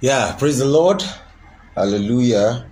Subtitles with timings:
[0.00, 1.02] Yeah, praise the Lord.
[1.74, 2.66] Hallelujah.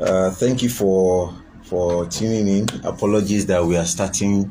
[0.00, 2.66] Uh, thank you for for tuning in.
[2.84, 4.50] Apologies that we are starting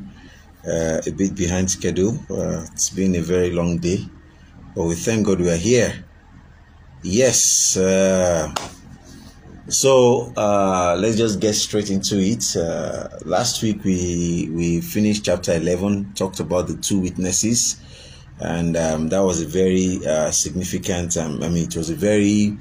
[0.66, 2.18] uh, a bit behind schedule.
[2.30, 4.08] Uh, it's been a very long day,
[4.76, 6.06] but we thank God we are here.
[7.04, 7.76] Yes.
[7.76, 8.54] Uh,
[9.68, 12.56] so uh, let's just get straight into it.
[12.56, 17.82] Uh, last week we we finished chapter eleven, talked about the two witnesses
[18.40, 21.18] and um, that was a very uh, significant.
[21.18, 22.58] Um, I mean, it was a very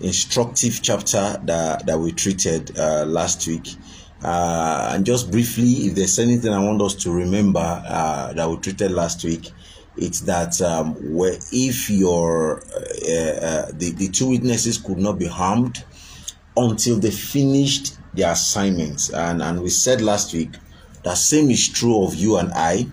[0.00, 3.74] instructive chapter that that we treated uh, last week.
[4.22, 8.56] Uh, and just briefly, if there's anything I want us to remember uh, that we
[8.56, 9.50] treated last week,
[9.96, 15.26] it's that um, where if your uh, uh, the the two witnesses could not be
[15.26, 15.84] harmed
[16.56, 20.54] until they finished their assignments, and and we said last week
[21.02, 22.86] that same is true of you and I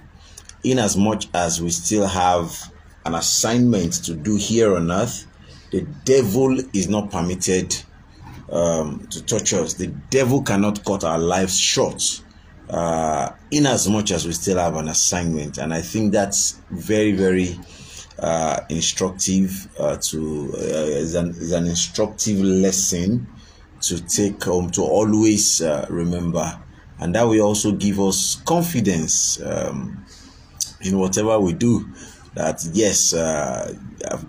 [0.63, 2.71] in as much as we still have
[3.05, 5.27] an assignment to do here on earth,
[5.71, 7.75] the devil is not permitted
[8.51, 9.73] um, to touch us.
[9.73, 12.21] The devil cannot cut our lives short.
[12.69, 17.11] Uh, in as much as we still have an assignment, and I think that's very,
[17.11, 17.59] very
[18.17, 19.67] uh, instructive.
[19.77, 23.27] Uh, to uh, is an an instructive lesson
[23.81, 26.57] to take home to always uh, remember,
[26.99, 29.41] and that will also give us confidence.
[29.41, 30.05] Um,
[30.83, 31.85] in whatever we do
[32.35, 33.73] that yes uh,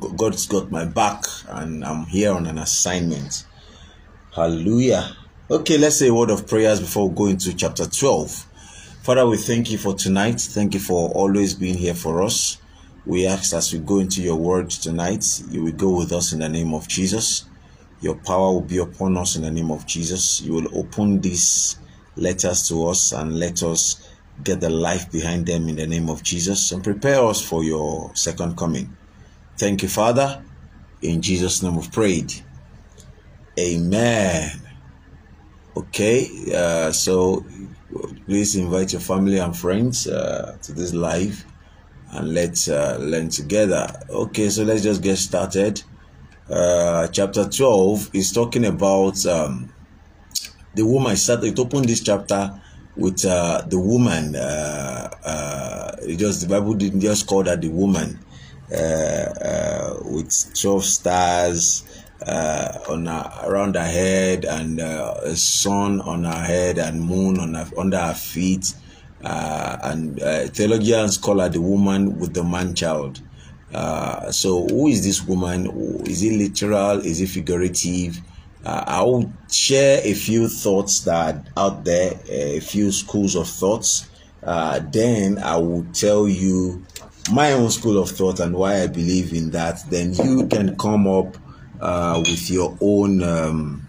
[0.01, 3.45] got, god's got my back and i'm here on an assignment.
[4.35, 5.17] Hallelujah.
[5.51, 8.31] Okay let's say a word of prayers before we go into chapter 12
[9.03, 10.41] father we thank you for tonight.
[10.41, 12.59] Thank you for always being here for us.
[13.07, 16.41] We ask as we go into your word tonight you will go with us in
[16.41, 17.45] the name of jesus.
[18.01, 20.41] Your power will be upon us in the name of jesus.
[20.43, 21.77] You will open these
[22.17, 26.23] letters to us and let us get the life behind them in the name of
[26.23, 28.97] Jesus and prepare us for your second coming.
[29.57, 30.43] Thank you, Father.
[31.03, 32.33] In Jesus' name we've prayed.
[33.59, 34.51] Amen.
[35.77, 37.45] Okay, uh, so
[38.27, 41.45] please invite your family and friends uh, to this live
[42.13, 43.87] and let's uh, learn together.
[44.09, 45.83] Okay, so let's just get started.
[46.49, 49.73] Uh, chapter 12 is talking about um,
[50.75, 51.13] the woman.
[51.17, 52.61] It opened this chapter
[52.97, 54.37] with uh, the woman.
[54.37, 58.19] Uh, uh, just the Bible didn't just call that the woman
[58.73, 61.85] uh, uh, with twelve stars
[62.89, 67.69] on her, around her head and a sun on her head and moon on her,
[67.77, 68.75] under her feet.
[69.23, 70.19] and
[70.55, 73.21] theologians call her the woman with the man child.
[74.31, 75.67] so, who is this woman?
[76.07, 77.01] Is it literal?
[77.01, 78.21] Is it figurative?
[78.65, 84.09] Uh, I'll share a few thoughts that out there, a few schools of thoughts.
[84.43, 86.85] Uh, then I will tell you
[87.33, 89.83] my own school of thought and why I believe in that.
[89.91, 91.37] Then you can come up
[91.81, 93.89] uh, with your own, um,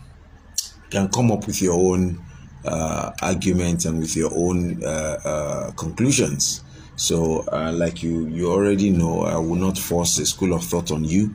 [0.89, 2.21] can come up with your own
[2.65, 6.63] uh, arguments and with your own uh, uh, conclusions.
[6.97, 11.03] So, like you, you already know, I will not force a school of thought on
[11.03, 11.33] you.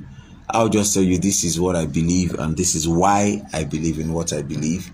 [0.52, 3.98] I'll just tell you this is what I believe and this is why I believe
[3.98, 4.90] in what I believe.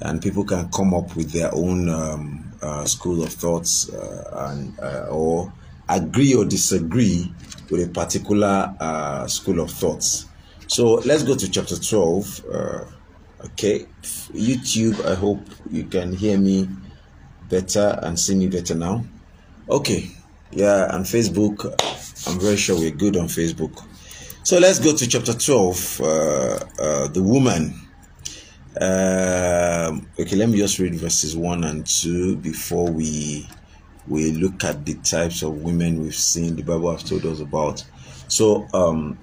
[0.00, 4.78] And people can come up with their own um, uh, school of thoughts uh, and
[4.78, 5.52] uh, or
[5.88, 7.32] agree or disagree
[7.70, 10.26] with a particular uh, school of thoughts.
[10.66, 12.44] So let's go to chapter 12.
[12.52, 12.84] Uh,
[13.44, 13.86] okay,
[14.32, 15.40] YouTube, I hope
[15.70, 16.68] you can hear me
[17.48, 19.04] better and see me better now.
[19.68, 20.10] Okay,
[20.50, 21.64] yeah, and Facebook,
[22.28, 23.84] I'm very sure we're good on Facebook.
[24.46, 27.74] So let's go to chapter 12, uh, uh, the woman.
[28.80, 33.48] Um, okay, let me just read verses 1 and 2 before we
[34.06, 37.84] we look at the types of women we've seen the Bible has told us about.
[38.28, 39.18] So, um,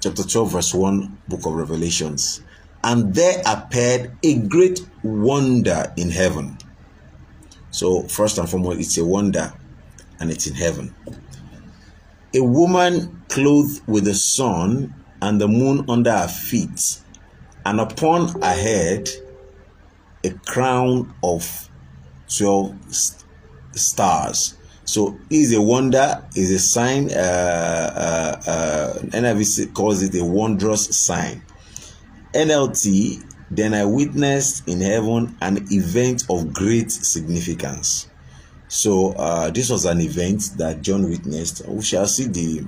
[0.00, 2.40] chapter 12, verse 1, book of Revelations.
[2.84, 6.56] And there appeared a great wonder in heaven.
[7.72, 9.52] So, first and foremost, it's a wonder
[10.20, 10.94] and it's in heaven
[12.34, 17.00] a woman clothed with the sun and the moon under her feet,
[17.64, 19.08] and upon her head
[20.24, 21.68] a crown of
[22.36, 22.74] 12
[23.72, 24.56] stars.
[24.84, 27.10] So is a wonder, is a sign.
[27.10, 31.42] Uh, uh, uh, NIV calls it a wondrous sign.
[32.34, 38.08] NLT, then I witnessed in heaven an event of great significance.
[38.74, 41.64] So uh, this was an event that John witnessed.
[41.68, 42.66] We shall see the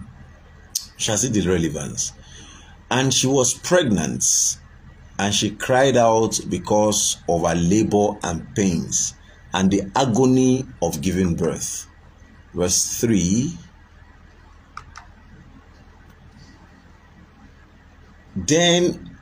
[0.96, 2.12] shall see the relevance.
[2.88, 4.24] And she was pregnant,
[5.18, 9.14] and she cried out because of her labor and pains
[9.52, 11.88] and the agony of giving birth.
[12.54, 13.52] Verse 3
[18.36, 19.18] Then,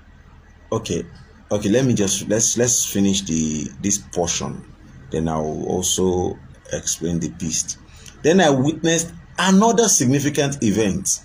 [0.71, 1.07] okay,
[1.51, 1.69] okay.
[1.71, 4.71] Let me just let's let's finish the this portion.
[5.11, 6.39] Then I'll also
[6.77, 7.79] explain the beast.
[8.23, 11.21] Then I witnessed another significant event.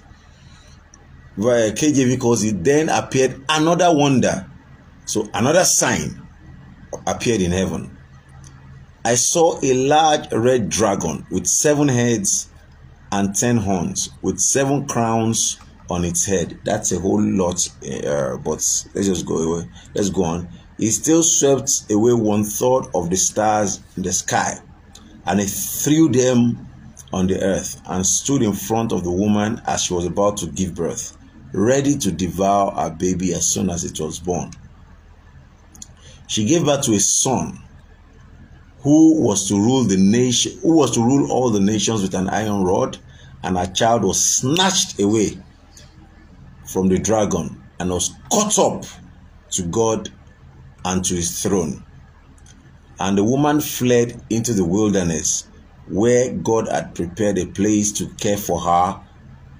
[1.35, 2.63] Where KJV calls it.
[2.63, 4.49] Then appeared another wonder.
[5.05, 6.21] So another sign
[7.07, 7.97] appeared in heaven.
[9.05, 12.49] I saw a large red dragon with seven heads
[13.11, 15.57] and ten horns, with seven crowns
[15.89, 16.59] on its head.
[16.63, 18.61] That's a whole lot, uh, but
[18.93, 19.69] let's just go away.
[19.95, 20.49] Let's go on.
[20.77, 24.59] It still swept away one third of the stars in the sky,
[25.29, 26.67] and he threw them
[27.13, 30.47] on the earth and stood in front of the woman as she was about to
[30.47, 31.15] give birth,
[31.53, 34.49] ready to devour her baby as soon as it was born.
[36.27, 37.59] She gave birth to a son
[38.81, 42.29] who was to rule the nation who was to rule all the nations with an
[42.29, 42.97] iron rod
[43.43, 45.37] and her child was snatched away
[46.65, 48.85] from the dragon and was caught up
[49.51, 50.09] to God
[50.85, 51.83] and to his throne.
[52.99, 55.47] And the woman fled into the wilderness
[55.87, 58.99] where God had prepared a place to care for her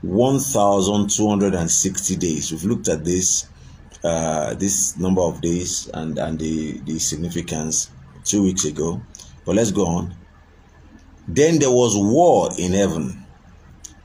[0.02, 2.52] 1260 days.
[2.52, 3.48] We've looked at this
[4.04, 7.92] uh, this number of days and, and the, the significance
[8.24, 9.02] two weeks ago.
[9.46, 10.16] But let's go on.
[11.28, 13.26] Then there was war in heaven.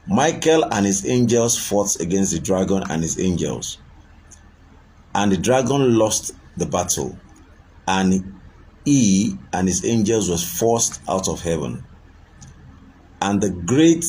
[0.07, 3.79] Michael and his angels fought against the dragon and his angels.
[5.15, 7.17] And the dragon lost the battle,
[7.87, 8.35] and
[8.85, 11.85] he and his angels was forced out of heaven.
[13.21, 14.05] And the great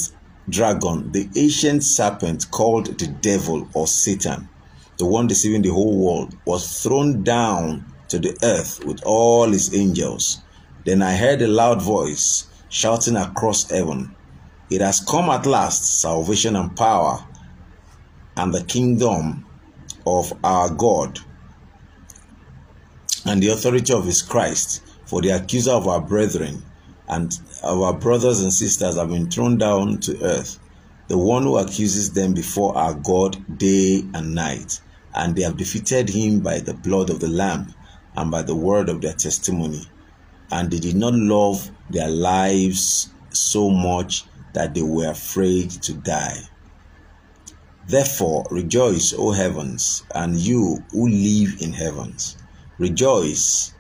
[0.50, 4.50] dragon, the ancient serpent called the devil or Satan,
[4.98, 9.74] the one deceiving the whole world, was thrown down to the earth with all his
[9.74, 10.42] angels.
[10.86, 14.16] Then I heard a loud voice shouting across heaven,
[14.70, 17.26] It has come at last, salvation and power,
[18.36, 19.46] and the kingdom
[20.06, 21.20] of our God,
[23.26, 24.82] and the authority of his Christ.
[25.06, 26.64] For the accuser of our brethren
[27.08, 30.60] and our brothers and sisters have been thrown down to earth,
[31.08, 34.82] the one who accuses them before our God day and night.
[35.14, 37.74] And they have defeated him by the blood of the Lamb
[38.18, 39.84] and by the word of their testimony.
[40.52, 46.38] And they did not love their lives so much that they were afraid to die.
[47.88, 52.36] Therefore, rejoice, O heavens, and you who live in heavens.
[52.78, 53.74] Rejoice,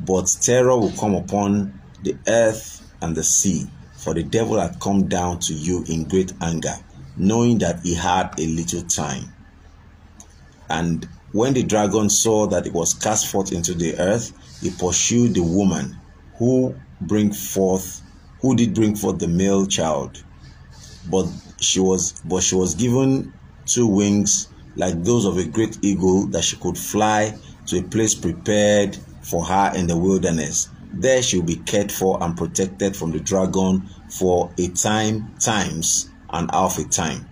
[0.00, 5.08] but terror will come upon the earth and the sea, for the devil had come
[5.08, 6.74] down to you in great anger,
[7.16, 9.32] knowing that he had a little time.
[10.68, 15.34] And when the dragon saw that it was cast forth into the earth, he pursued
[15.34, 15.96] the woman
[16.36, 18.02] who bring forth
[18.40, 20.22] who did bring forth the male child.
[21.10, 21.26] But
[21.60, 23.32] she was but she was given
[23.66, 27.36] two wings like those of a great eagle that she could fly
[27.70, 30.68] to a place prepared for her in the wilderness.
[30.92, 36.10] There she will be cared for and protected from the dragon for a time, times,
[36.30, 37.28] and half a time.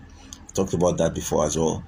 [0.55, 1.83] Talked about that before as well.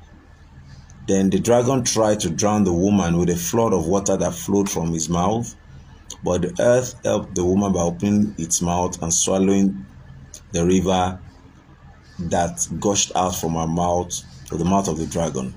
[1.06, 4.68] Then the dragon tried to drown the woman with a flood of water that flowed
[4.68, 5.54] from his mouth.
[6.24, 9.86] But the earth helped the woman by opening its mouth and swallowing
[10.50, 11.20] the river
[12.18, 15.54] that gushed out from her mouth to the mouth of the dragon.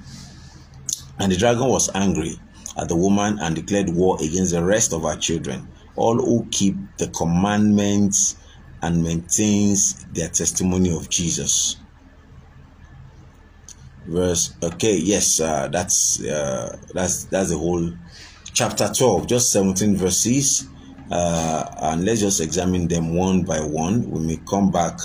[1.19, 2.39] And the dragon was angry
[2.77, 6.75] at the woman and declared war against the rest of her children, all who keep
[6.97, 8.37] the commandments
[8.81, 11.77] and maintains their testimony of Jesus.
[14.05, 17.89] Verse okay yes uh, that's uh, that's that's the whole
[18.51, 20.67] chapter 12 just 17 verses.
[21.09, 24.09] Uh, and let's just examine them one by one.
[24.09, 24.99] We may come back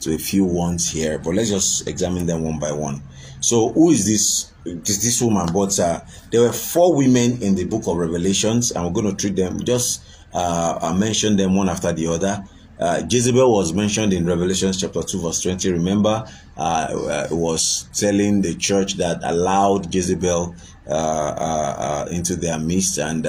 [0.00, 3.02] to a few ones here but let's just examine them one by one.
[3.40, 7.64] So who is this this, this woman but uh, there were four women in the
[7.64, 10.02] book of revelations and we're going to treat them just
[10.32, 12.44] uh, mention them one after the other
[12.78, 15.70] uh, Jezebel was mentioned in Revelation chapter 2, verse 20.
[15.72, 20.54] Remember, uh, uh, was telling the church that allowed Jezebel
[20.86, 23.24] uh, uh, uh, into their midst, and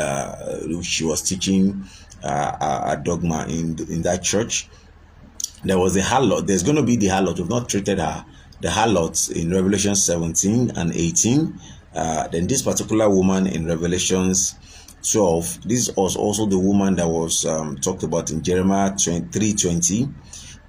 [0.83, 1.85] she was teaching
[2.23, 4.67] a dogma in, in that church.
[5.63, 6.47] There was a harlot.
[6.47, 7.37] There's going to be the harlot.
[7.37, 8.25] We've not treated her.
[8.61, 11.59] The harlots in Revelation 17 and 18.
[12.31, 14.55] then this particular woman in Revelations
[15.11, 20.09] 12 this was also the woman that was um, talked about in jeremiah 23 20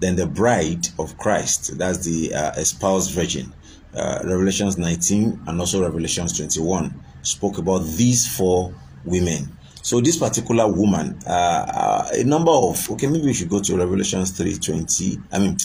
[0.00, 3.52] then the bride of christ that's the uh, espoused virgin.
[3.94, 8.74] Uh, revelations 19 and also revelations 21 spoke about these four
[9.06, 9.56] women.
[9.80, 13.76] So this particular woman uh, uh a number of okay maybe we should go to
[13.76, 15.56] revelations 320 i mean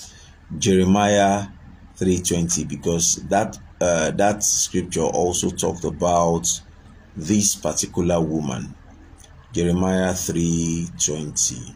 [0.57, 1.47] jeremiah
[2.01, 6.47] 320 because that uh, that scripture also talked about
[7.15, 8.73] this particular woman.
[9.53, 11.75] Jeremiah 3:20.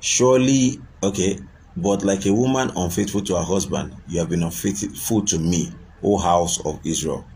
[0.00, 1.38] Surely, okay,
[1.76, 5.70] but like a woman unfaithful to her husband, you have been unfaithful to me,
[6.02, 7.26] O house of Israel,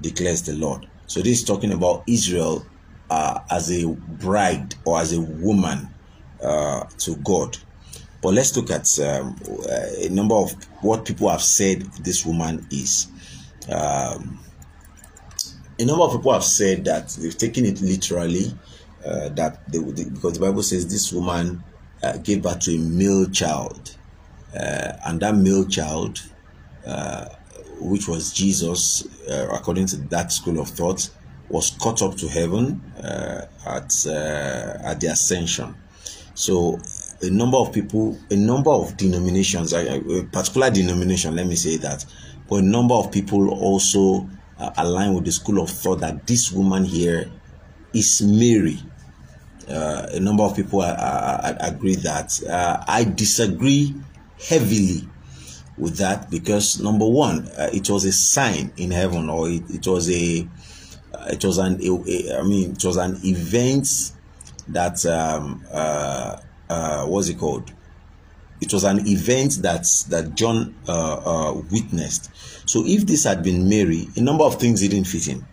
[0.00, 0.86] declares the Lord.
[1.08, 2.64] So this is talking about Israel
[3.10, 5.88] uh, as a bride or as a woman
[6.40, 7.58] uh, to God.
[8.22, 9.36] But let's look at um,
[9.98, 13.08] a number of what people have said this woman is.
[13.68, 14.38] Um,
[15.78, 18.56] a number of people have said that they've taken it literally,
[19.04, 21.64] uh, that they, they, because the Bible says this woman
[22.04, 23.96] uh, gave birth to a male child,
[24.54, 26.22] uh, and that male child,
[26.86, 27.26] uh,
[27.80, 31.10] which was Jesus, uh, according to that school of thought,
[31.48, 35.74] was caught up to heaven uh, at at the ascension.
[36.34, 36.78] So
[37.22, 42.04] a number of people, a number of denominations, a particular denomination, let me say that,
[42.48, 46.52] but a number of people also uh, align with the school of thought that this
[46.52, 47.30] woman here
[47.92, 48.78] is Mary.
[49.68, 52.42] Uh, a number of people agree that.
[52.48, 53.94] Uh, I disagree
[54.48, 55.08] heavily
[55.78, 59.86] with that because number one, uh, it was a sign in heaven, or it, it
[59.86, 60.46] was a,
[61.14, 64.12] uh, it was an, a, a, I mean, it was an event
[64.68, 65.64] that um,
[66.72, 67.72] uh, what's it called?
[68.60, 72.30] It was an event that that John uh, uh, witnessed.
[72.64, 75.44] So if this had been Mary, a number of things didn't fit in.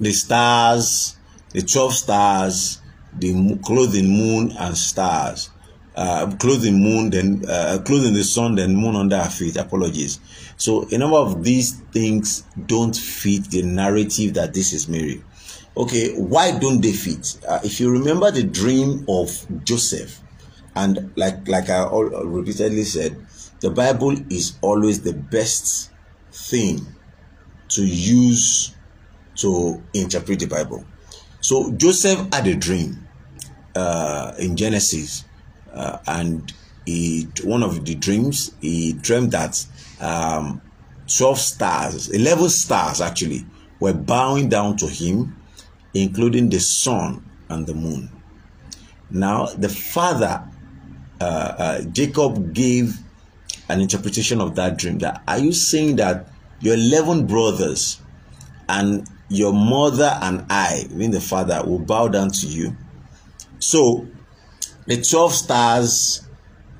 [0.00, 1.16] The stars,
[1.50, 2.80] the twelve stars,
[3.18, 5.50] the clothing moon and stars,
[5.96, 9.56] uh, clothing moon, then uh, clothing the sun, then moon under her feet.
[9.56, 10.20] Apologies.
[10.56, 15.22] So a number of these things don't fit the narrative that this is Mary.
[15.78, 17.38] Okay, why don't they fit?
[17.48, 19.30] Uh, if you remember the dream of
[19.62, 20.20] Joseph,
[20.74, 23.16] and like like I all, repeatedly said,
[23.60, 25.92] the Bible is always the best
[26.32, 26.84] thing
[27.68, 28.74] to use
[29.36, 30.84] to interpret the Bible.
[31.40, 33.06] So Joseph had a dream
[33.76, 35.24] uh, in Genesis,
[35.72, 36.52] uh, and
[36.86, 39.64] he one of the dreams he dreamed that
[40.00, 40.60] um,
[41.06, 43.46] twelve stars, eleven stars actually,
[43.78, 45.36] were bowing down to him
[45.94, 48.10] including the sun and the moon.
[49.10, 50.44] Now, the father,
[51.20, 52.98] uh, uh, Jacob, gave
[53.68, 54.98] an interpretation of that dream.
[54.98, 56.28] That are you saying that
[56.60, 58.00] your 11 brothers
[58.68, 62.76] and your mother and I, mean the father, will bow down to you?
[63.58, 64.06] So,
[64.86, 66.26] the 12 stars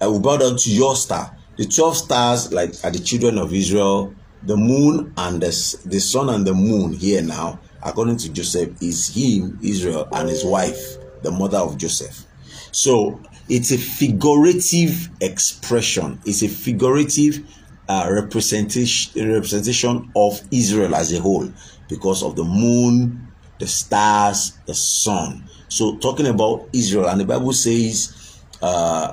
[0.02, 1.34] uh, will bow down to your star.
[1.56, 5.48] The 12 stars, like are the children of Israel, the moon and the,
[5.84, 10.44] the sun and the moon here now according to Joseph, is him, Israel, and his
[10.44, 12.24] wife, the mother of Joseph.
[12.72, 17.44] So it's a figurative expression, it's a figurative
[17.88, 21.50] uh, representation, representation of Israel as a whole
[21.88, 25.48] because of the moon, the stars, the sun.
[25.68, 28.66] So, talking about Israel, and the Bible says, uh,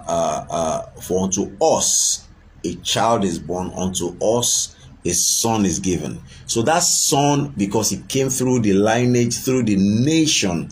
[0.08, 2.28] uh, uh, For unto us
[2.64, 4.75] a child is born, unto us
[5.06, 6.20] a son is given.
[6.48, 10.70] So that son, because he came through the lineage, through the nation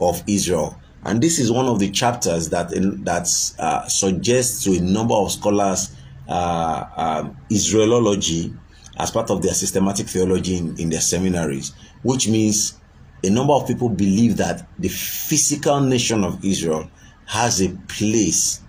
[0.00, 0.78] of Israel.
[1.04, 2.70] And this is one of the chapters that
[3.04, 5.94] that uh, suggests to a number of scholars
[6.28, 8.56] uh, um, Israelology
[8.98, 12.74] as part of their systematic theology in, in their seminaries, which means
[13.22, 16.90] a number of people believe that the physical nation of Israel
[17.26, 18.60] has a place,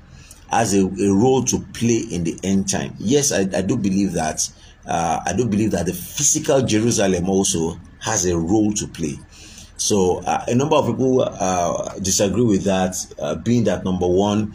[0.49, 2.93] has a, a role to play in the end time.
[2.99, 4.47] Yes, I, I do believe that
[4.87, 9.19] uh, I do believe that the physical Jerusalem also has a role to play.
[9.75, 14.53] So uh, a number of people uh, disagree with that, uh, being that number one,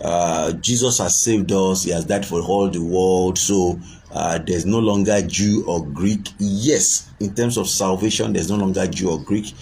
[0.00, 3.80] uh, Jesus has saved us, he has died for all the world, so
[4.12, 6.28] uh, there's no longer Jew or Greek.
[6.38, 9.52] Yes, in terms of salvation, there's no longer Jew or Greek,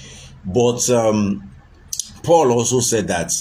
[0.45, 1.51] but um,
[2.23, 3.33] Paul also said that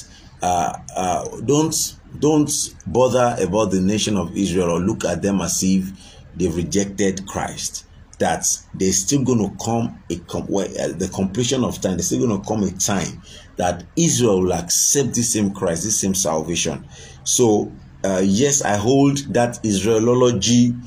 [1.46, 2.51] don't don't
[2.88, 5.91] bother about the nation of Israel or look at them as if
[6.38, 7.86] they've rejected Christ,
[8.20, 11.94] that there's still going to come a com- well, uh, the completion of time.
[11.94, 13.22] There's still going to come a time
[13.58, 16.88] that Israel will accept the same Christ, the same salvation.
[17.24, 17.72] So
[18.03, 20.79] uh, yes, I hold that Israelology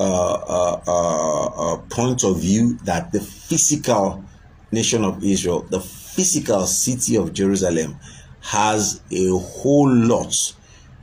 [0.00, 4.24] uh, uh, uh, uh, point of view that the physical
[4.72, 7.96] nation of Israel, the physical city of Jerusalem,
[8.40, 10.54] has a whole lot,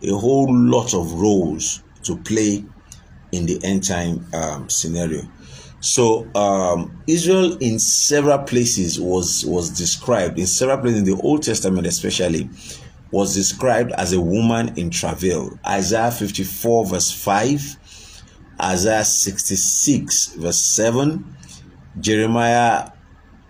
[0.04, 2.66] a whole lot of roles to play
[3.32, 5.24] in the end time um, scenario.
[5.80, 11.44] So um, Israel in several places was was described in several places in the Old
[11.44, 12.50] Testament, especially
[13.12, 15.60] was described as a woman in travail.
[15.68, 17.78] Isaiah 54, verse 5,
[18.62, 21.36] Isaiah 66, verse 7,
[22.00, 22.92] Jeremiah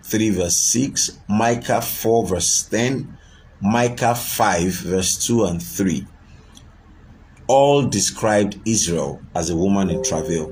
[0.02, 3.18] 3, verse 6, Micah 4, verse 10,
[3.60, 6.06] Micah 5, verse 2 and 3.
[7.54, 10.46] All described Israel as a woman in travail.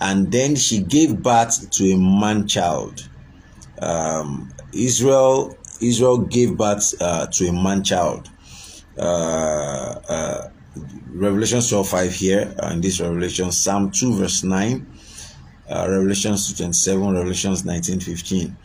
[0.00, 3.08] And then she gave birth to a man child.
[3.80, 8.28] Um, Israel Israel gave birth uh, to a man child.
[8.98, 10.50] Uh, uh,
[11.12, 14.86] Revelation 12 5 here, uh, in this Revelation, Psalm 2, verse 9,
[15.68, 18.56] uh, Revelations 27, Revelations 19 15.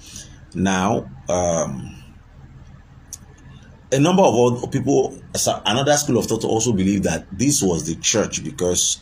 [0.56, 1.96] Now, um,
[3.96, 5.18] a number of people,
[5.66, 9.00] another school of thought also believe that this was the church because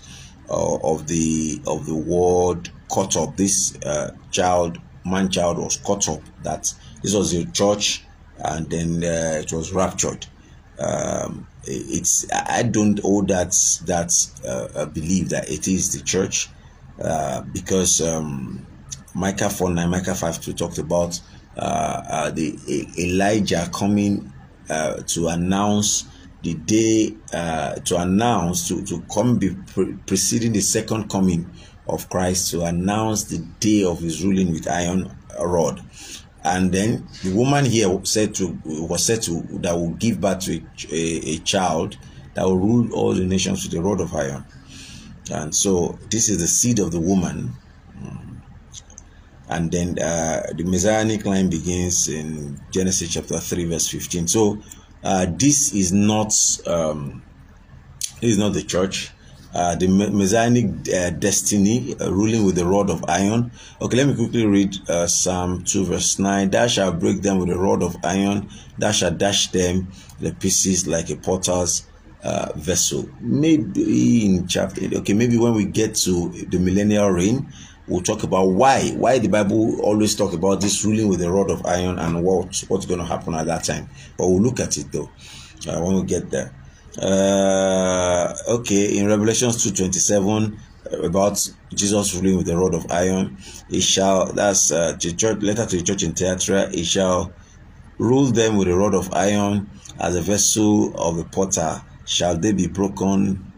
[0.50, 3.36] uh, of the of the word caught up.
[3.36, 6.22] This uh, child, man child, was caught up.
[6.44, 6.72] That
[7.02, 8.04] this was a church,
[8.38, 10.28] and then uh, it was raptured.
[10.80, 13.52] Um, it's I don't hold that
[13.86, 14.14] that
[14.48, 16.50] uh, believe that it is the church
[17.02, 18.66] uh, because um,
[19.16, 21.20] Micah four nine Micah five two talked about
[21.58, 22.58] uh, the
[23.00, 24.33] Elijah coming
[24.70, 26.06] uh, to announce
[26.42, 31.50] the day uh, to announce to to come be pre- preceding the second coming
[31.88, 35.82] of Christ to announce the day of his ruling with iron rod.
[36.44, 40.58] And then the woman here said to was said to that will give birth to
[40.58, 41.98] a, a, a, child
[42.34, 44.44] that will rule all the nations with a rod of iron.
[45.32, 47.54] And so this is the seed of the woman
[49.50, 54.58] and then uh, the messianic line begins in genesis chapter 3 verse 15 so
[55.04, 56.34] uh, this is not
[56.68, 57.22] um,
[58.22, 59.12] this is not the church
[59.54, 63.52] uh, the messianic uh, destiny, uh, ruling with the rod of iron.
[63.80, 66.50] Okay, let me quickly read uh, Psalm 2, verse 9.
[66.50, 70.88] Thou shalt break them with a rod of iron, thou shalt dash them the pieces
[70.88, 71.86] like a potter's
[72.24, 73.08] uh, vessel.
[73.20, 77.54] Maybe in chapter, okay, maybe when we get to the millennial reign,
[77.88, 81.52] we'll talk about why why the bible always talk about this ruling with a rod
[81.52, 83.90] of iron and what what's going to happen at that time.
[84.18, 85.10] But we'll look at it though
[85.68, 86.54] uh, when we get there.
[87.02, 90.60] Uh, okay, in Revelations 2.27,
[91.04, 95.66] about Jesus ruling with a rod of iron, he shall, that's uh, the church, letter
[95.66, 97.34] to the church in Thyatira, he shall
[97.98, 99.70] rule them with a rod of iron
[100.00, 103.52] as a vessel of a potter, shall they be broken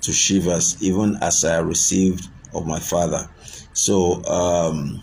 [0.00, 3.28] to shivers, even as I received of my father.
[3.74, 5.02] So, um,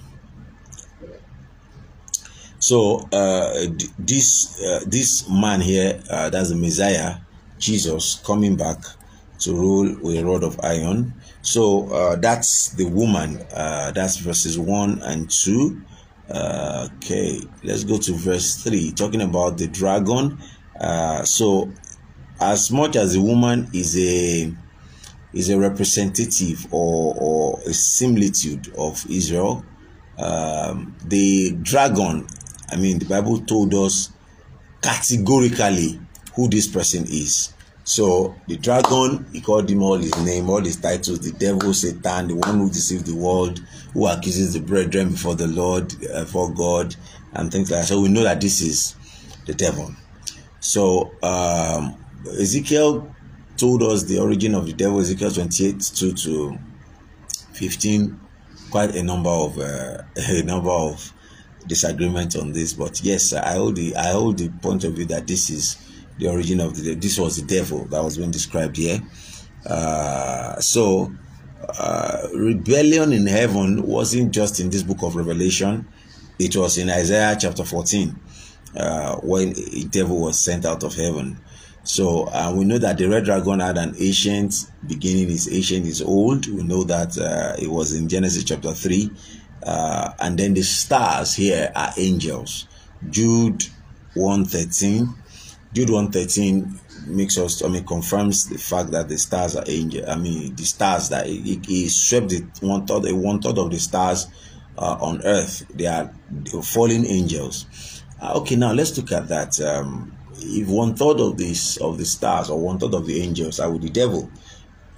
[2.59, 3.65] so uh,
[3.99, 7.17] this uh, this man here, uh, that's the Messiah,
[7.59, 8.77] Jesus coming back
[9.39, 11.13] to rule with a rod of iron.
[11.41, 13.41] So uh, that's the woman.
[13.53, 15.81] Uh, that's verses 1 and 2.
[16.29, 20.37] Uh, okay, let's go to verse 3, talking about the dragon.
[20.79, 21.69] Uh, so,
[22.39, 24.53] as much as the woman is a
[25.33, 29.65] is a representative or, or a similitude of Israel,
[30.17, 32.27] um, the dragon,
[32.69, 34.11] I mean, the Bible told us
[34.81, 35.99] categorically
[36.35, 37.53] who this person is.
[37.83, 42.27] So the dragon, he called him all his name, all his titles, the devil, Satan,
[42.27, 43.59] the one who deceived the world,
[43.93, 46.95] who accuses the brethren before the Lord, uh, for God,
[47.33, 47.87] and things like that.
[47.87, 48.95] So we know that this is
[49.45, 49.91] the devil.
[50.59, 51.97] So um,
[52.39, 53.13] Ezekiel
[53.61, 56.57] told us the origin of the devil, Ezekiel 28 2 to
[57.53, 58.19] 15,
[58.71, 61.13] quite a number of uh, a number of
[61.67, 62.73] disagreements on this.
[62.73, 65.77] But yes, I hold the I hold the point of view that this is
[66.17, 68.99] the origin of the this was the devil that was being described here.
[69.63, 71.11] Uh, so
[71.79, 75.87] uh, rebellion in heaven wasn't just in this book of Revelation;
[76.39, 78.19] it was in Isaiah chapter 14
[78.75, 81.37] uh, when a devil was sent out of heaven.
[81.83, 84.53] So uh, we know that the red dragon had an ancient
[84.87, 85.29] beginning.
[85.29, 86.47] Is ancient, is old.
[86.47, 89.11] We know that uh, it was in Genesis chapter three,
[89.63, 92.67] uh, and then the stars here are angels.
[93.09, 93.65] Jude
[94.13, 95.15] one thirteen
[95.73, 100.09] Jude 113 makes us, I mean, confirms the fact that the stars are angel.
[100.09, 104.27] I mean, the stars that he, swept the one third, one third of the stars
[104.77, 105.65] uh, on earth.
[105.73, 106.11] They are
[106.61, 108.03] fallen angels.
[108.21, 109.61] Uh, okay, now let's look at that.
[109.61, 113.59] Um, if one third of this of the stars or one third of the angels
[113.59, 114.29] are with the devil,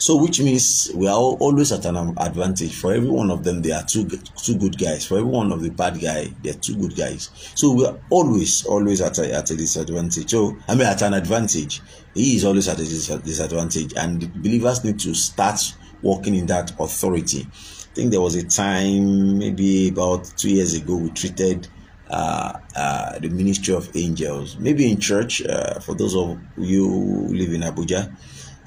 [0.03, 2.75] so, which means we are always at an advantage.
[2.75, 5.05] For every one of them, there are two two good guys.
[5.05, 7.29] For every one of the bad guy, there are two good guys.
[7.55, 10.29] So we are always always at a, at a disadvantage.
[10.29, 11.81] So I mean, at an advantage.
[12.13, 17.47] He is always at a disadvantage, and believers need to start working in that authority.
[17.49, 21.69] I think there was a time, maybe about two years ago, we treated
[22.13, 24.57] uh, uh, the ministry of angels.
[24.59, 28.15] Maybe in church, uh, for those of you who live in Abuja,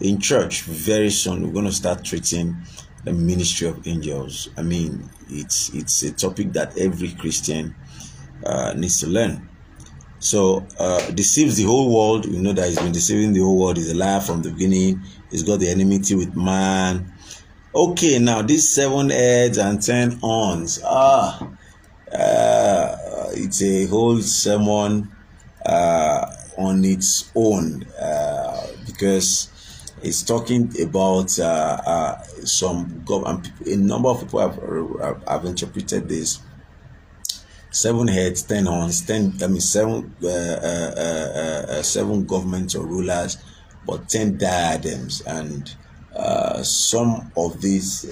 [0.01, 2.57] in church, very soon we're going to start treating
[3.05, 4.49] the ministry of angels.
[4.57, 7.75] I mean, it's it's a topic that every Christian
[8.45, 9.49] uh, needs to learn.
[10.19, 12.27] So, uh, deceives the whole world.
[12.27, 13.77] We know that he's been deceiving the whole world.
[13.77, 15.03] He's a liar from the beginning.
[15.31, 17.13] He's got the enmity with man.
[17.73, 20.81] Okay, now these seven heads and ten horns.
[20.85, 21.57] Ah,
[22.13, 22.76] uh,
[23.37, 25.11] it's a whole sermon
[25.65, 29.49] uh, on its own uh, because
[30.03, 33.51] it's talking about uh, uh, some government.
[33.67, 36.41] A number of people have, have interpreted this
[37.71, 39.33] seven heads, ten horns, ten.
[39.43, 43.39] I mean, seven, uh, uh, seven governments or rulers,
[43.87, 45.75] but ten diadems, and
[46.63, 48.07] some of these.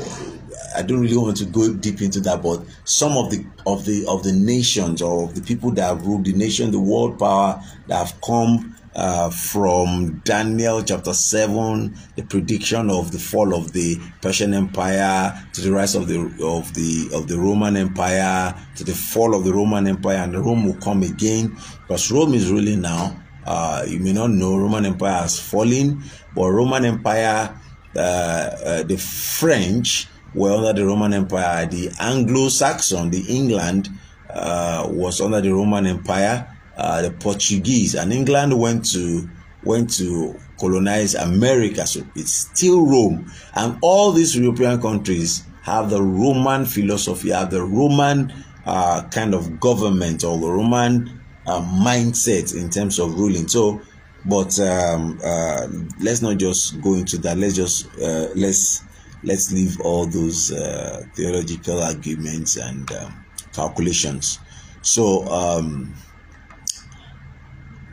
[0.77, 4.07] I don't really want to go deep into that, but some of the of the
[4.07, 7.97] of the nations or the people that have ruled the nation, the world power that
[7.97, 14.55] have come uh, from Daniel chapter 7, the prediction of the fall of the Persian
[14.55, 19.35] Empire to the rise of the of the of the Roman Empire to the fall
[19.35, 23.21] of the Roman Empire and Rome will come again because Rome is ruling now.
[23.47, 26.03] Uh, you may not know Roman Empire has fallen,
[26.35, 27.55] but Roman Empire,
[27.95, 31.67] uh, uh the French were under the Roman Empire.
[31.67, 33.89] The Anglo-Saxon, the England,
[34.31, 39.29] uh, was under the Roman Empire uh, the Portuguese, and England went to
[39.63, 41.87] went to colonize America.
[41.87, 47.63] So it's still Rome, and all these European countries have the Roman philosophy, have the
[47.63, 48.33] Roman
[48.67, 53.49] uh, kind of government or the Roman uh, mindset in terms of ruling.
[53.49, 53.81] So,
[54.25, 55.69] but um, uh,
[56.01, 57.39] let's not just go into that.
[57.39, 58.83] Let's just uh, let's
[59.25, 64.39] let's leave all those uh, theological arguments and um, calculations.
[64.83, 65.27] So.
[65.27, 65.95] Um,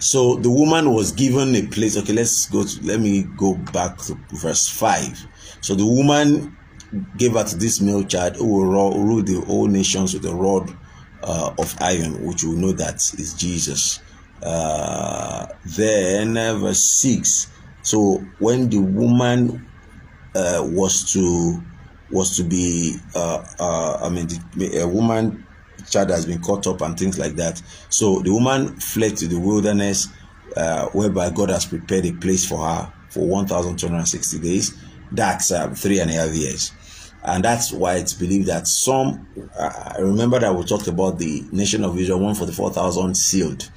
[0.01, 1.95] so the woman was given a place.
[1.95, 5.27] Okay, let's go to, let me go back to verse 5.
[5.61, 6.57] So the woman
[7.17, 10.75] gave her to this male child who will rule the whole nations with a rod
[11.21, 13.99] uh, of iron, which we know that is Jesus.
[14.41, 15.45] Uh,
[15.77, 17.47] then uh, verse 6.
[17.83, 19.70] So when the woman
[20.35, 21.61] uh, was to
[22.09, 25.45] was to be uh, uh, I mean the, a woman
[25.89, 27.61] child has been caught up and things like that.
[27.89, 30.07] So the woman fled to the wilderness,
[30.55, 34.77] uh, whereby God has prepared a place for her for 1,260 days.
[35.11, 36.71] That's um, three and a half years.
[37.23, 41.43] And that's why it's believed that some, uh, I remember that we talked about the
[41.51, 43.69] nation of Israel, one for the 4,000 sealed.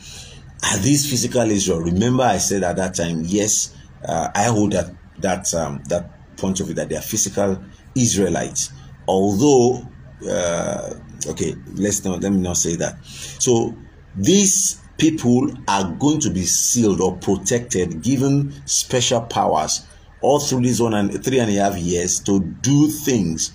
[0.63, 1.81] Are these physical Israel?
[1.81, 6.61] Remember, I said at that time, yes, uh, I hold that that um, that point
[6.61, 7.63] of view that they are physical
[7.95, 8.71] Israelites.
[9.07, 9.89] Although
[10.29, 10.95] uh,
[11.29, 13.05] okay let's not let me not say that.
[13.05, 13.77] So
[14.17, 19.87] these people are going to be sealed or protected given special powers
[20.21, 23.53] all through this one and three and a half years to do things.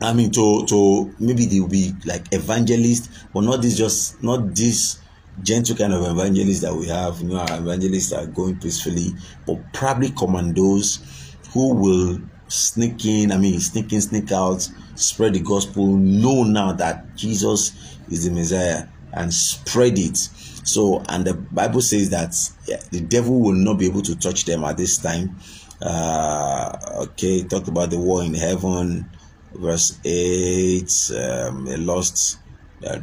[0.00, 4.98] I mean to to maybe they'll be like evangelists but not this just not this
[5.42, 9.14] gentle kind of evangelists that we have you know evangelists are going peacefully
[9.46, 11.21] but probably commandos
[11.52, 16.72] who will sneak in i mean sneak in sneak out spread the gospel, know now
[16.72, 20.16] that Jesus is the Messiah and spread it.
[20.64, 22.34] So, and the Bible says that
[22.66, 25.36] yeah, the devil will not be able to touch them at this time.
[25.80, 29.10] Uh, okay, talk about the war in heaven,
[29.54, 32.38] verse 8, um, they lost
[32.80, 32.98] their,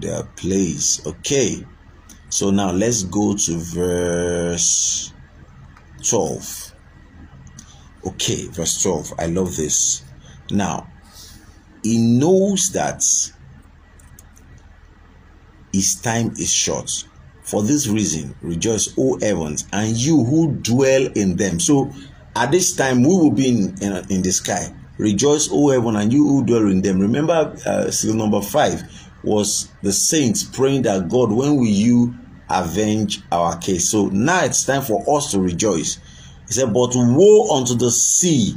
[0.00, 1.06] their place.
[1.06, 1.64] Okay,
[2.28, 5.12] so now let's go to verse
[6.02, 6.65] 12.
[8.06, 9.14] Okay, verse 12.
[9.18, 10.02] I love this.
[10.50, 10.86] Now,
[11.82, 13.02] he knows that
[15.72, 17.04] his time is short.
[17.42, 21.60] For this reason, rejoice, O heavens, and you who dwell in them.
[21.60, 21.92] So
[22.34, 24.74] at this time, we will be in, in, in the sky.
[24.98, 27.00] Rejoice, O heaven, and you who dwell in them.
[27.00, 28.82] Remember, uh, seal number five
[29.22, 32.14] was the saints praying that God, when will you
[32.48, 33.88] avenge our case?
[33.90, 35.98] So now it's time for us to rejoice.
[36.46, 38.56] He said, But woe unto the sea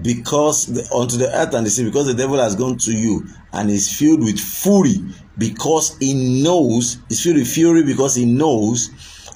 [0.00, 3.26] because the, unto the earth and the sea because the devil has gone to you
[3.52, 4.96] and is filled with fury
[5.36, 8.90] because he knows he's filled with fury because he knows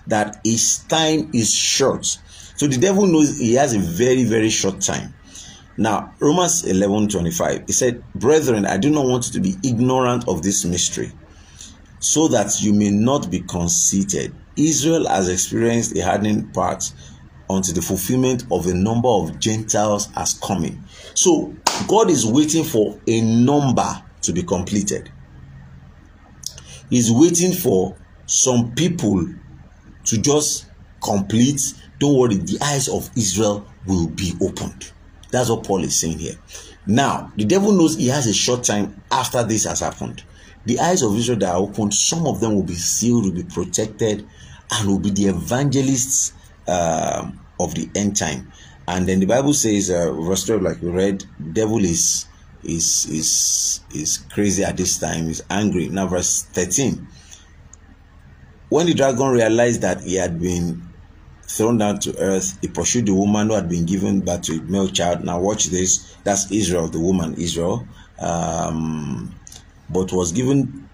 [0.06, 2.06] that his time is short.
[2.56, 5.12] So the devil knows he has a very very short time.
[5.76, 10.26] Now romans 11 25 he said brethren i do not want you to be ignorant
[10.26, 11.12] of this mystery
[11.98, 14.34] so that you may not be conceited.
[14.56, 16.92] Israel has experienced a hardening part
[17.48, 20.82] until the fulfillment of the number of Gentiles has coming.
[21.14, 21.54] So
[21.88, 25.10] God is waiting for a number to be completed.
[26.90, 29.26] is waiting for some people
[30.04, 30.66] to just
[31.02, 31.60] complete.
[31.98, 34.92] Don't worry, the eyes of Israel will be opened.
[35.30, 36.34] That's what Paul is saying here.
[36.86, 40.22] Now, the devil knows he has a short time after this has happened.
[40.66, 43.44] The eyes of Israel that are opened, some of them will be sealed, will be
[43.44, 44.26] protected,
[44.72, 46.32] and will be the evangelists
[46.68, 48.52] uh, of the end time.
[48.88, 52.26] And then the Bible says, uh, verse 12, like we read, devil is
[52.62, 55.88] is is is crazy at this time, is angry.
[55.88, 57.06] Now, verse 13.
[58.68, 60.82] When the dragon realized that he had been
[61.42, 64.62] thrown down to earth, he pursued the woman who had been given birth to a
[64.62, 65.24] male child.
[65.24, 66.16] Now, watch this.
[66.24, 67.86] That's Israel, the woman Israel.
[68.18, 69.34] Um,
[69.88, 70.88] but was given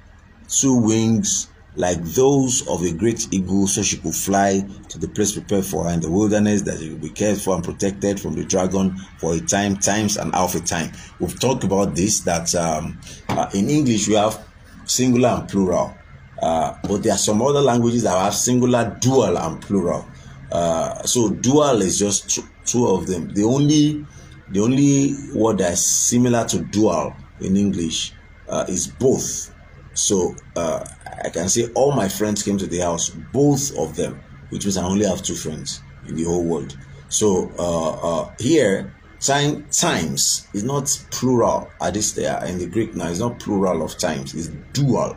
[0.49, 5.33] two wings like those of a great eagle, so she could fly to the place
[5.33, 8.35] prepared for her in the wilderness, that she would be cared for and protected from
[8.35, 10.93] the dragon for a time, times, and half a time.
[11.19, 14.45] We've talked about this that um, uh, in English we have
[14.85, 15.95] singular and plural,
[16.43, 20.07] uh, but there are some other languages that have singular, dual, and plural.
[20.51, 23.33] Uh, so dual is just two of them.
[23.33, 24.05] The only
[24.51, 28.13] the only word that is similar to dual in English
[28.49, 29.51] uh, is both.
[29.94, 30.85] So uh,
[31.24, 34.76] I can say all my friends came to the house, both of them, which means
[34.76, 36.76] I only have two friends in the whole world.
[37.09, 37.90] So uh,
[38.22, 43.09] uh, here, time times is not plural at this there in the Greek now.
[43.09, 44.35] It's not plural of times.
[44.35, 45.16] It's dual.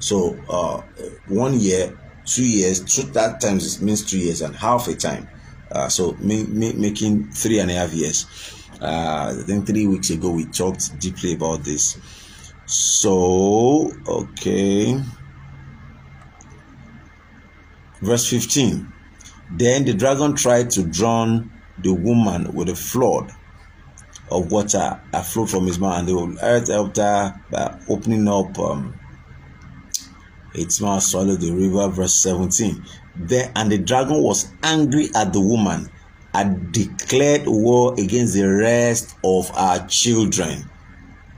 [0.00, 0.82] So uh,
[1.28, 5.28] one year, two years, two that times means two years and half a time.
[5.70, 8.26] Uh, so ma- ma- making three and a half years.
[8.80, 11.96] Uh, I think three weeks ago we talked deeply about this.
[12.66, 15.00] So okay.
[18.00, 18.92] Verse 15
[19.52, 23.32] Then the dragon tried to drown the woman with a flood
[24.30, 28.58] of water that flowed from his mouth, and the earth helped her by opening up
[28.58, 28.98] um,
[30.54, 31.88] its mouth, swallowed the river.
[31.88, 32.82] Verse 17
[33.16, 35.90] Then and the dragon was angry at the woman
[36.32, 40.68] and declared war against the rest of her children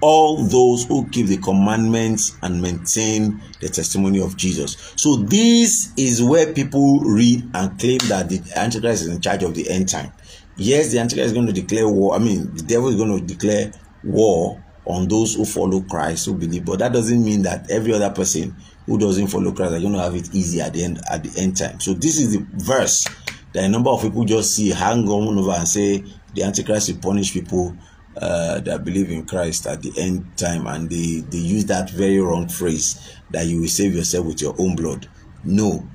[0.06, 4.94] all those who keep the commandments and maintain the testimony of Jesus.
[4.94, 9.56] So this is where people read and claim that the Antichrist is in charge of
[9.56, 10.12] the end time.
[10.56, 12.14] Yes, the Antichrist is going to declare war.
[12.14, 13.72] I mean, the devil is going to declare
[14.04, 16.64] war on those who follow Christ, who believe.
[16.64, 18.54] But that doesn't mean that every other person
[18.86, 21.42] who doesn't follow Christ are going to have it easy at the end at the
[21.42, 21.80] end time.
[21.80, 23.08] So this is the verse
[23.54, 27.00] that a number of people just see hang on over and say the Antichrist will
[27.00, 27.76] punish people
[28.20, 32.18] uh, that believe in Christ at the end time, and they, they use that very
[32.18, 35.08] wrong phrase that you will save yourself with your own blood.
[35.44, 35.86] No,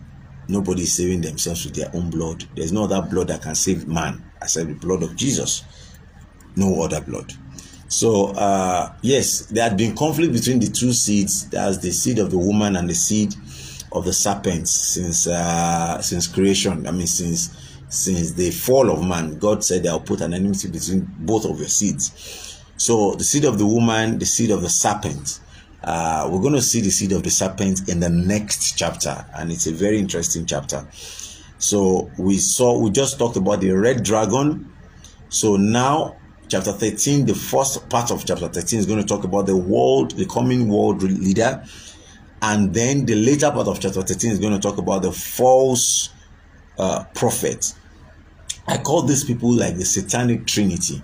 [0.47, 2.45] nobody is saving themselves with their own blood.
[2.55, 5.63] There's no other blood that can save man except the blood of Jesus.
[6.55, 7.33] No other blood.
[7.87, 11.49] So uh, yes, there had been conflict between the two seeds.
[11.49, 13.35] That's the seed of the woman and the seed
[13.91, 16.87] of the serpent since uh, since creation.
[16.87, 21.05] I mean, since since the fall of man, God said, I'll put an enmity between
[21.19, 22.63] both of your seeds.
[22.77, 25.41] So, the seed of the woman, the seed of the serpent.
[25.83, 29.51] Uh, we're going to see the seed of the serpent in the next chapter, and
[29.51, 30.87] it's a very interesting chapter.
[31.57, 34.71] So, we saw, we just talked about the red dragon.
[35.27, 36.15] So, now,
[36.47, 40.11] chapter 13, the first part of chapter 13 is going to talk about the world,
[40.11, 41.61] the coming world leader.
[42.41, 46.09] And then the later part of chapter 13 is going to talk about the false
[46.79, 47.73] uh, prophet
[48.67, 51.03] I call these people like the satanic trinity.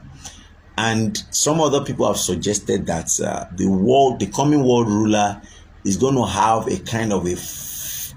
[0.77, 5.41] And some other people have suggested that uh, the world, the coming world ruler,
[5.83, 7.35] is going to have a kind of a,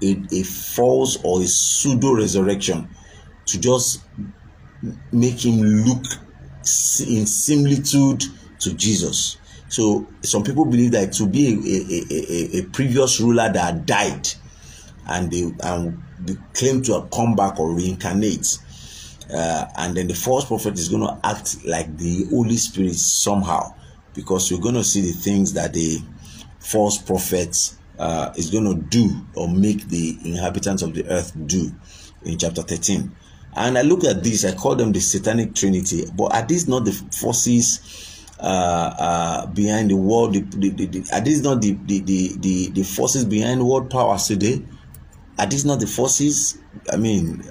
[0.05, 2.87] a, a false or a pseudo resurrection
[3.45, 4.01] to just
[5.11, 6.03] make him look
[7.07, 8.23] in similitude
[8.59, 9.37] to Jesus.
[9.67, 14.27] So some people believe that to be a, a, a, a previous ruler that died
[15.07, 18.59] and they, and they claim to have come back or reincarnate
[19.33, 23.73] uh, and then the false prophet is going to act like the Holy Spirit somehow,
[24.13, 25.99] because you're going to see the things that the
[26.59, 31.71] false prophet uh, is going to do or make the inhabitants of the earth do
[32.23, 33.15] in chapter 13.
[33.55, 36.85] And I look at this, I call them the satanic trinity, but are these not
[36.85, 38.07] the forces?
[38.39, 40.39] Uh, uh, behind the world, the,
[40.71, 41.99] the, the, are these not the, the,
[42.39, 44.59] the, the, forces behind world powers today?
[45.37, 46.57] Are these not the forces?
[46.91, 47.43] I mean,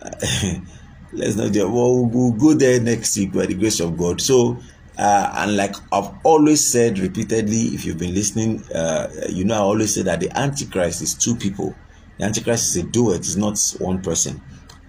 [1.16, 4.20] let's not do well we'll go there next week by the grace of god.
[4.20, 4.58] So
[4.98, 9.58] uh, and like i've always said repeatedly if you've been listening uh, you know i
[9.58, 11.74] always say that the antichrist is two people.
[12.18, 14.40] The antichrist is a doer it is not one person.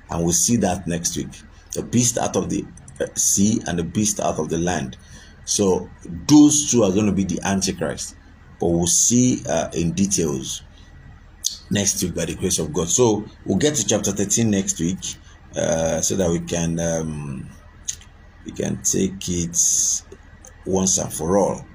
[0.10, 1.28] And we'll see that next week.
[1.74, 2.66] The beast out of the
[3.02, 4.98] uh, sea and the beast out of the land.
[5.44, 8.16] So those two are going to be the antichrist.
[8.60, 10.64] But we'll see uh, in details
[11.70, 12.90] next week by the grace of God.
[12.90, 14.98] So we'll get to chapter 13 next week
[15.56, 17.50] uh, so that we can um,
[18.46, 19.58] we can take it
[20.66, 21.66] once and for all.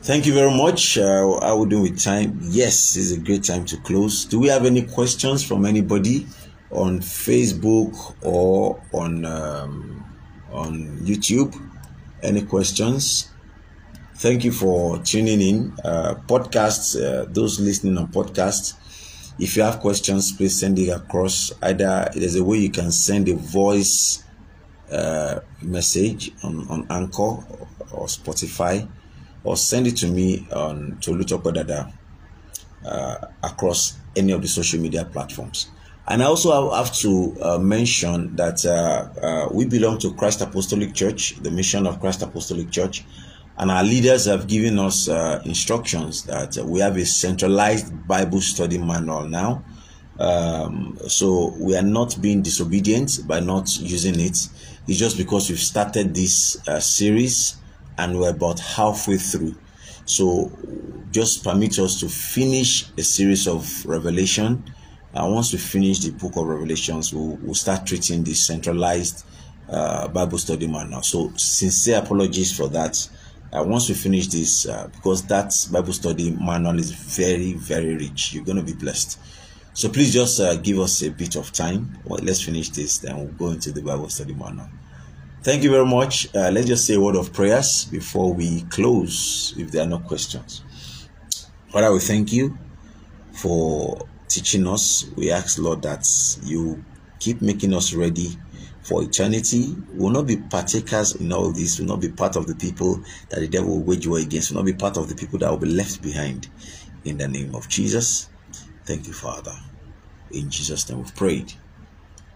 [0.00, 0.96] Thank you very much.
[0.96, 2.38] Uh, how are we doing with time?
[2.42, 4.24] Yes, it's a great time to close.
[4.24, 6.26] Do we have any questions from anybody
[6.70, 10.04] on Facebook or on um,
[10.52, 11.54] on YouTube?
[12.22, 13.30] Any questions?
[14.14, 15.74] Thank you for tuning in.
[15.84, 18.74] Uh, podcasts, uh, those listening on podcasts,
[19.38, 21.52] if you have questions, please send it across.
[21.62, 24.24] Either there's a way you can send a voice
[24.90, 27.44] uh, message on, on Anchor
[27.92, 28.88] or, Spotify
[29.44, 31.92] or send it to me on Tolutoko Dada
[32.84, 35.68] uh, across any of the social media platforms.
[36.06, 40.94] And I also have to uh, mention that uh, uh, we belong to Christ Apostolic
[40.94, 43.04] Church, the mission of Christ Apostolic Church,
[43.58, 48.78] and our leaders have given us uh, instructions that we have a centralized Bible study
[48.78, 49.64] manual now.
[50.20, 54.48] Um, so we are not being disobedient by not using it.
[54.86, 57.56] It's just because we've started this uh, series
[57.98, 59.56] and we're about halfway through.
[60.04, 60.52] So
[61.10, 64.64] just permit us to finish a series of revelation.
[65.14, 69.24] And once we finish the book of Revelations, we'll, we'll start treating the centralized
[69.68, 71.02] uh, Bible study manual.
[71.02, 73.08] So sincere apologies for that.
[73.50, 78.34] Uh, once we finish this, uh, because that Bible study manual is very, very rich,
[78.34, 79.18] you're going to be blessed.
[79.72, 81.98] So please just uh, give us a bit of time.
[82.04, 84.68] Well, let's finish this, then we'll go into the Bible study manual.
[85.42, 86.28] Thank you very much.
[86.34, 90.00] Uh, let's just say a word of prayers before we close, if there are no
[90.00, 90.62] questions.
[91.68, 92.58] Father, we thank you
[93.32, 95.06] for teaching us.
[95.16, 96.06] We ask, Lord, that
[96.42, 96.84] you
[97.18, 98.36] keep making us ready
[98.88, 99.76] for eternity.
[99.92, 101.78] We will not be partakers in all this.
[101.78, 104.50] We will not be part of the people that the devil will wage war against.
[104.50, 106.48] We will not be part of the people that will be left behind.
[107.04, 108.30] In the name of Jesus.
[108.86, 109.54] Thank you, Father.
[110.30, 111.52] In Jesus' name we've prayed.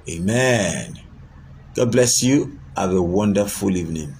[0.08, 1.00] Amen.
[1.74, 2.60] God bless you.
[2.76, 4.14] Have a wonderful evening.